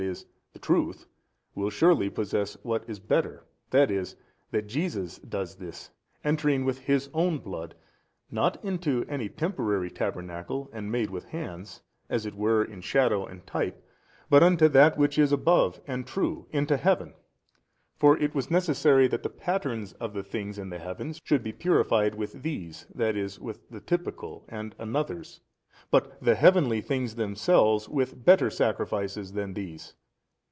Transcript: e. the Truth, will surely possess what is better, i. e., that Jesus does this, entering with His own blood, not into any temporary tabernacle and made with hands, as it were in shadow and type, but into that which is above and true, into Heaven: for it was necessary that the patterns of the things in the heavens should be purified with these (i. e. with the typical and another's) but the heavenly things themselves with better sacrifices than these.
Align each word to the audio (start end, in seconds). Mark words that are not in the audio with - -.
e. 0.07 0.13
the 0.53 0.57
Truth, 0.57 1.05
will 1.53 1.69
surely 1.69 2.09
possess 2.09 2.57
what 2.63 2.83
is 2.89 2.97
better, 2.99 3.43
i. 3.71 3.83
e., 3.83 4.03
that 4.49 4.65
Jesus 4.65 5.19
does 5.19 5.57
this, 5.57 5.91
entering 6.23 6.65
with 6.65 6.79
His 6.79 7.11
own 7.13 7.37
blood, 7.37 7.75
not 8.31 8.57
into 8.65 9.05
any 9.07 9.29
temporary 9.29 9.91
tabernacle 9.91 10.71
and 10.73 10.91
made 10.91 11.11
with 11.11 11.25
hands, 11.25 11.83
as 12.09 12.25
it 12.25 12.33
were 12.33 12.65
in 12.65 12.81
shadow 12.81 13.27
and 13.27 13.45
type, 13.45 13.85
but 14.27 14.41
into 14.41 14.67
that 14.69 14.97
which 14.97 15.19
is 15.19 15.31
above 15.31 15.79
and 15.85 16.07
true, 16.07 16.47
into 16.49 16.77
Heaven: 16.77 17.13
for 17.95 18.17
it 18.17 18.33
was 18.33 18.49
necessary 18.49 19.07
that 19.07 19.21
the 19.21 19.29
patterns 19.29 19.93
of 19.93 20.13
the 20.13 20.23
things 20.23 20.57
in 20.57 20.71
the 20.71 20.79
heavens 20.79 21.21
should 21.23 21.43
be 21.43 21.53
purified 21.53 22.15
with 22.15 22.41
these 22.41 22.87
(i. 22.99 23.11
e. 23.11 23.29
with 23.39 23.69
the 23.69 23.79
typical 23.81 24.45
and 24.49 24.73
another's) 24.79 25.41
but 25.91 26.19
the 26.21 26.35
heavenly 26.35 26.79
things 26.79 27.15
themselves 27.15 27.89
with 27.89 28.23
better 28.23 28.49
sacrifices 28.49 29.33
than 29.33 29.53
these. 29.53 29.93